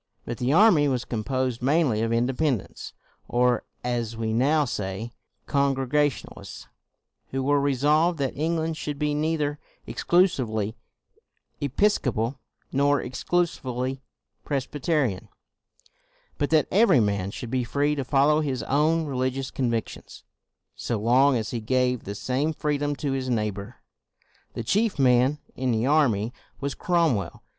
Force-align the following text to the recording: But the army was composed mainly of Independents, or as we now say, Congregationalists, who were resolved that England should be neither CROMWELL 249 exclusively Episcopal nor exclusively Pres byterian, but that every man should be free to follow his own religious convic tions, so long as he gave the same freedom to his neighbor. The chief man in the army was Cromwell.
But 0.25 0.39
the 0.39 0.51
army 0.51 0.87
was 0.87 1.05
composed 1.05 1.61
mainly 1.61 2.01
of 2.01 2.11
Independents, 2.11 2.93
or 3.27 3.63
as 3.83 4.17
we 4.17 4.33
now 4.33 4.65
say, 4.65 5.11
Congregationalists, 5.45 6.67
who 7.27 7.43
were 7.43 7.61
resolved 7.61 8.17
that 8.17 8.35
England 8.35 8.77
should 8.77 8.97
be 8.97 9.13
neither 9.13 9.59
CROMWELL 9.85 9.99
249 10.29 10.65
exclusively 10.65 10.75
Episcopal 11.61 12.39
nor 12.71 12.99
exclusively 12.99 14.01
Pres 14.43 14.65
byterian, 14.65 15.27
but 16.39 16.49
that 16.49 16.67
every 16.71 16.99
man 16.99 17.29
should 17.29 17.51
be 17.51 17.63
free 17.63 17.93
to 17.93 18.03
follow 18.03 18.41
his 18.41 18.63
own 18.63 19.05
religious 19.05 19.51
convic 19.51 19.87
tions, 19.87 20.23
so 20.73 20.97
long 20.97 21.37
as 21.37 21.51
he 21.51 21.61
gave 21.61 22.05
the 22.05 22.15
same 22.15 22.53
freedom 22.53 22.95
to 22.95 23.11
his 23.11 23.29
neighbor. 23.29 23.75
The 24.55 24.63
chief 24.63 24.97
man 24.97 25.37
in 25.55 25.71
the 25.71 25.85
army 25.85 26.33
was 26.59 26.73
Cromwell. 26.73 27.43